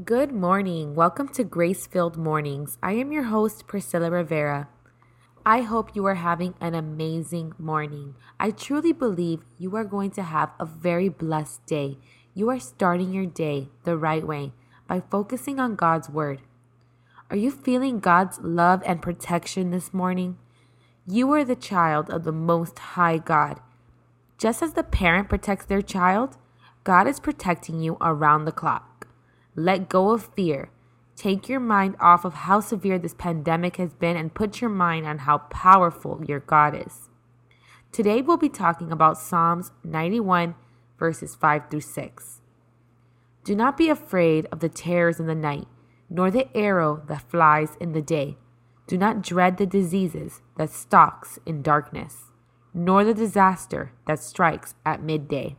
Good 0.00 0.32
morning. 0.32 0.94
Welcome 0.94 1.28
to 1.34 1.44
Grace 1.44 1.86
Filled 1.86 2.16
Mornings. 2.16 2.78
I 2.82 2.92
am 2.92 3.12
your 3.12 3.24
host, 3.24 3.66
Priscilla 3.66 4.10
Rivera. 4.10 4.68
I 5.44 5.60
hope 5.60 5.94
you 5.94 6.06
are 6.06 6.14
having 6.14 6.54
an 6.62 6.74
amazing 6.74 7.52
morning. 7.58 8.14
I 8.40 8.52
truly 8.52 8.94
believe 8.94 9.44
you 9.58 9.76
are 9.76 9.84
going 9.84 10.10
to 10.12 10.22
have 10.22 10.50
a 10.58 10.64
very 10.64 11.10
blessed 11.10 11.66
day. 11.66 11.98
You 12.32 12.48
are 12.48 12.58
starting 12.58 13.12
your 13.12 13.26
day 13.26 13.68
the 13.84 13.98
right 13.98 14.26
way 14.26 14.54
by 14.88 15.02
focusing 15.10 15.60
on 15.60 15.76
God's 15.76 16.08
Word. 16.08 16.40
Are 17.30 17.36
you 17.36 17.50
feeling 17.50 18.00
God's 18.00 18.40
love 18.40 18.82
and 18.86 19.02
protection 19.02 19.72
this 19.72 19.92
morning? 19.92 20.38
You 21.06 21.30
are 21.32 21.44
the 21.44 21.54
child 21.54 22.08
of 22.08 22.24
the 22.24 22.32
Most 22.32 22.78
High 22.78 23.18
God. 23.18 23.60
Just 24.38 24.62
as 24.62 24.72
the 24.72 24.84
parent 24.84 25.28
protects 25.28 25.66
their 25.66 25.82
child, 25.82 26.38
God 26.82 27.06
is 27.06 27.20
protecting 27.20 27.78
you 27.80 27.98
around 28.00 28.46
the 28.46 28.52
clock. 28.52 28.88
Let 29.54 29.90
go 29.90 30.12
of 30.12 30.32
fear. 30.34 30.70
Take 31.14 31.46
your 31.46 31.60
mind 31.60 31.96
off 32.00 32.24
of 32.24 32.32
how 32.32 32.60
severe 32.60 32.98
this 32.98 33.12
pandemic 33.12 33.76
has 33.76 33.92
been 33.92 34.16
and 34.16 34.32
put 34.32 34.62
your 34.62 34.70
mind 34.70 35.06
on 35.06 35.18
how 35.18 35.38
powerful 35.38 36.24
your 36.26 36.40
God 36.40 36.74
is. 36.74 37.10
Today 37.92 38.22
we'll 38.22 38.38
be 38.38 38.48
talking 38.48 38.90
about 38.90 39.18
Psalms 39.18 39.70
91, 39.84 40.54
verses 40.98 41.34
5 41.34 41.64
through 41.70 41.82
6. 41.82 42.40
Do 43.44 43.54
not 43.54 43.76
be 43.76 43.90
afraid 43.90 44.46
of 44.50 44.60
the 44.60 44.70
terrors 44.70 45.20
in 45.20 45.26
the 45.26 45.34
night, 45.34 45.68
nor 46.08 46.30
the 46.30 46.48
arrow 46.56 47.02
that 47.08 47.30
flies 47.30 47.76
in 47.78 47.92
the 47.92 48.00
day. 48.00 48.38
Do 48.86 48.96
not 48.96 49.20
dread 49.20 49.58
the 49.58 49.66
diseases 49.66 50.40
that 50.56 50.70
stalks 50.70 51.38
in 51.44 51.60
darkness, 51.60 52.30
nor 52.72 53.04
the 53.04 53.12
disaster 53.12 53.92
that 54.06 54.18
strikes 54.18 54.74
at 54.86 55.02
midday. 55.02 55.56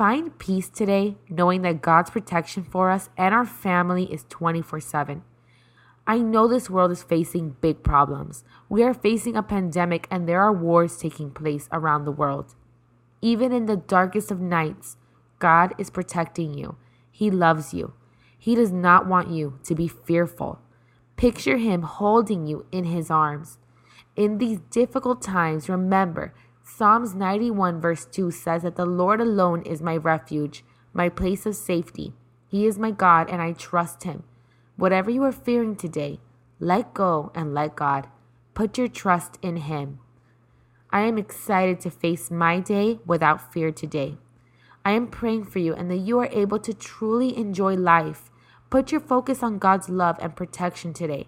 Find 0.00 0.38
peace 0.38 0.70
today, 0.70 1.18
knowing 1.28 1.60
that 1.60 1.82
God's 1.82 2.08
protection 2.08 2.64
for 2.64 2.90
us 2.90 3.10
and 3.18 3.34
our 3.34 3.44
family 3.44 4.10
is 4.10 4.24
24 4.30 4.80
7. 4.80 5.22
I 6.06 6.16
know 6.20 6.48
this 6.48 6.70
world 6.70 6.90
is 6.90 7.02
facing 7.02 7.56
big 7.60 7.82
problems. 7.82 8.42
We 8.70 8.82
are 8.82 8.94
facing 8.94 9.36
a 9.36 9.42
pandemic 9.42 10.08
and 10.10 10.26
there 10.26 10.40
are 10.40 10.54
wars 10.54 10.96
taking 10.96 11.30
place 11.32 11.68
around 11.70 12.06
the 12.06 12.12
world. 12.12 12.54
Even 13.20 13.52
in 13.52 13.66
the 13.66 13.76
darkest 13.76 14.30
of 14.30 14.40
nights, 14.40 14.96
God 15.38 15.74
is 15.76 15.90
protecting 15.90 16.54
you. 16.54 16.78
He 17.10 17.30
loves 17.30 17.74
you. 17.74 17.92
He 18.38 18.54
does 18.54 18.72
not 18.72 19.06
want 19.06 19.28
you 19.28 19.58
to 19.64 19.74
be 19.74 19.86
fearful. 19.86 20.60
Picture 21.16 21.58
Him 21.58 21.82
holding 21.82 22.46
you 22.46 22.64
in 22.72 22.84
His 22.84 23.10
arms. 23.10 23.58
In 24.16 24.38
these 24.38 24.60
difficult 24.70 25.20
times, 25.20 25.68
remember 25.68 26.32
Psalms 26.76 27.14
91, 27.14 27.80
verse 27.80 28.06
2 28.06 28.30
says 28.30 28.62
that 28.62 28.76
the 28.76 28.86
Lord 28.86 29.20
alone 29.20 29.60
is 29.62 29.82
my 29.82 29.96
refuge, 29.96 30.64
my 30.92 31.08
place 31.08 31.44
of 31.44 31.56
safety. 31.56 32.14
He 32.48 32.64
is 32.64 32.78
my 32.78 32.90
God, 32.90 33.28
and 33.28 33.42
I 33.42 33.52
trust 33.52 34.04
Him. 34.04 34.22
Whatever 34.76 35.10
you 35.10 35.22
are 35.24 35.32
fearing 35.32 35.74
today, 35.74 36.20
let 36.58 36.94
go 36.94 37.32
and 37.34 37.52
let 37.52 37.76
God. 37.76 38.06
Put 38.54 38.78
your 38.78 38.88
trust 38.88 39.36
in 39.42 39.56
Him. 39.56 39.98
I 40.90 41.00
am 41.02 41.18
excited 41.18 41.80
to 41.80 41.90
face 41.90 42.30
my 42.30 42.60
day 42.60 43.00
without 43.04 43.52
fear 43.52 43.72
today. 43.72 44.16
I 44.84 44.92
am 44.92 45.08
praying 45.08 45.46
for 45.46 45.58
you 45.58 45.74
and 45.74 45.90
that 45.90 45.96
you 45.98 46.18
are 46.20 46.30
able 46.30 46.60
to 46.60 46.72
truly 46.72 47.36
enjoy 47.36 47.74
life. 47.74 48.30
Put 48.70 48.92
your 48.92 49.00
focus 49.00 49.42
on 49.42 49.58
God's 49.58 49.88
love 49.88 50.16
and 50.20 50.36
protection 50.36 50.94
today. 50.94 51.26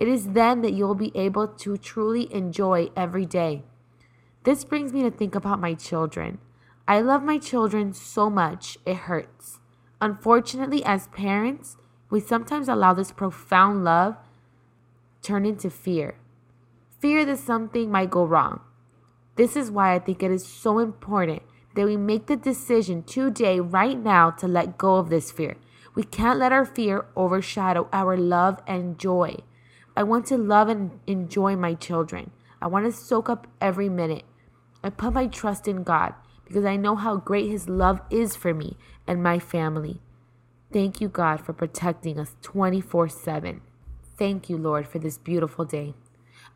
It 0.00 0.08
is 0.08 0.28
then 0.28 0.62
that 0.62 0.72
you 0.72 0.86
will 0.86 0.96
be 0.96 1.12
able 1.14 1.46
to 1.46 1.76
truly 1.76 2.32
enjoy 2.34 2.88
every 2.96 3.26
day. 3.26 3.64
This 4.42 4.64
brings 4.64 4.92
me 4.92 5.02
to 5.02 5.10
think 5.10 5.34
about 5.34 5.60
my 5.60 5.74
children. 5.74 6.38
I 6.88 7.00
love 7.00 7.22
my 7.22 7.38
children 7.38 7.92
so 7.92 8.30
much, 8.30 8.78
it 8.86 8.96
hurts. 8.96 9.58
Unfortunately, 10.00 10.82
as 10.82 11.08
parents, 11.08 11.76
we 12.08 12.20
sometimes 12.20 12.66
allow 12.66 12.94
this 12.94 13.12
profound 13.12 13.84
love 13.84 14.16
turn 15.22 15.44
into 15.44 15.68
fear. 15.68 16.16
Fear 16.98 17.26
that 17.26 17.38
something 17.38 17.90
might 17.90 18.10
go 18.10 18.24
wrong. 18.24 18.60
This 19.36 19.56
is 19.56 19.70
why 19.70 19.94
I 19.94 19.98
think 19.98 20.22
it 20.22 20.30
is 20.30 20.46
so 20.46 20.78
important 20.78 21.42
that 21.74 21.86
we 21.86 21.98
make 21.98 22.26
the 22.26 22.36
decision 22.36 23.02
today, 23.02 23.60
right 23.60 23.98
now, 23.98 24.30
to 24.30 24.48
let 24.48 24.78
go 24.78 24.96
of 24.96 25.10
this 25.10 25.30
fear. 25.30 25.56
We 25.94 26.02
can't 26.02 26.38
let 26.38 26.50
our 26.50 26.64
fear 26.64 27.04
overshadow 27.14 27.88
our 27.92 28.16
love 28.16 28.60
and 28.66 28.98
joy. 28.98 29.36
I 29.96 30.02
want 30.02 30.26
to 30.26 30.38
love 30.38 30.68
and 30.68 30.98
enjoy 31.06 31.56
my 31.56 31.74
children. 31.74 32.30
I 32.62 32.66
want 32.68 32.86
to 32.86 32.92
soak 32.92 33.28
up 33.28 33.46
every 33.60 33.88
minute. 33.88 34.24
I 34.82 34.90
put 34.90 35.12
my 35.12 35.26
trust 35.26 35.68
in 35.68 35.82
God 35.82 36.14
because 36.44 36.64
I 36.64 36.76
know 36.76 36.96
how 36.96 37.16
great 37.16 37.50
His 37.50 37.68
love 37.68 38.00
is 38.10 38.36
for 38.36 38.54
me 38.54 38.76
and 39.06 39.22
my 39.22 39.38
family. 39.38 40.00
Thank 40.72 41.00
you, 41.00 41.08
God, 41.08 41.40
for 41.40 41.52
protecting 41.52 42.18
us 42.18 42.36
24 42.42 43.08
7. 43.08 43.60
Thank 44.16 44.48
you, 44.48 44.56
Lord, 44.56 44.86
for 44.86 44.98
this 44.98 45.18
beautiful 45.18 45.64
day. 45.64 45.94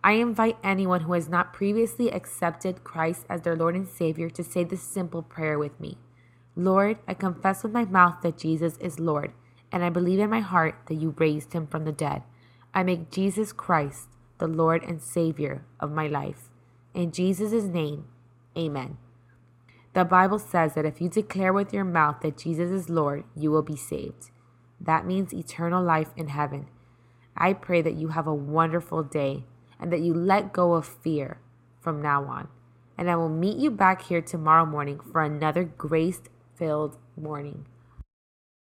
I 0.03 0.13
invite 0.13 0.59
anyone 0.63 1.03
who 1.03 1.15
has 1.15 1.29
not 1.29 1.55
previously 1.55 2.11
accepted 2.13 2.85
Christ 2.85 3.25
as 3.29 3.41
their 3.41 3.57
Lord 3.57 3.75
and 3.75 3.89
Savior 3.89 4.29
to 4.31 4.45
say 4.45 4.63
this 4.63 4.83
simple 4.83 5.23
prayer 5.23 5.59
with 5.59 5.81
me 5.81 5.97
Lord, 6.57 6.99
I 7.09 7.15
confess 7.15 7.63
with 7.63 7.73
my 7.73 7.85
mouth 7.85 8.23
that 8.23 8.39
Jesus 8.39 8.77
is 8.77 9.01
Lord, 9.01 9.33
and 9.73 9.83
I 9.83 9.91
believe 9.91 10.21
in 10.21 10.31
my 10.31 10.41
heart 10.41 10.77
that 10.87 10.95
you 10.95 11.15
raised 11.19 11.53
him 11.53 11.67
from 11.67 11.85
the 11.85 11.93
dead. 11.93 12.23
I 12.73 12.83
make 12.83 13.11
Jesus 13.11 13.53
Christ 13.53 14.09
the 14.39 14.47
Lord 14.47 14.85
and 14.85 15.01
Savior 15.03 15.65
of 15.81 15.91
my 15.91 16.07
life. 16.07 16.51
In 16.93 17.11
Jesus' 17.11 17.65
name, 17.65 18.05
Amen. 18.57 18.99
The 19.95 20.05
Bible 20.05 20.39
says 20.39 20.75
that 20.75 20.85
if 20.85 21.01
you 21.01 21.09
declare 21.09 21.53
with 21.53 21.73
your 21.73 21.85
mouth 21.85 22.21
that 22.23 22.39
Jesus 22.39 22.71
is 22.71 22.91
Lord, 22.91 23.25
you 23.37 23.51
will 23.51 23.63
be 23.63 23.77
saved. 23.77 24.31
That 24.81 25.07
means 25.07 25.33
eternal 25.33 25.83
life 25.83 26.11
in 26.17 26.29
heaven. 26.29 26.67
I 27.37 27.53
pray 27.53 27.83
that 27.83 27.95
you 27.95 28.09
have 28.09 28.27
a 28.27 28.35
wonderful 28.35 29.03
day 29.03 29.45
and 29.81 29.93
that 29.93 30.01
you 30.01 30.15
let 30.15 30.53
go 30.53 30.75
of 30.75 30.87
fear 30.87 31.39
from 31.81 32.03
now 32.03 32.25
on. 32.25 32.49
And 32.97 33.11
I 33.11 33.17
will 33.17 33.29
meet 33.29 33.59
you 33.59 33.71
back 33.71 34.03
here 34.03 34.21
tomorrow 34.21 34.65
morning 34.65 35.01
for 35.01 35.23
another 35.23 35.65
grace 35.65 36.21
filled 36.57 36.97
morning. 37.17 37.67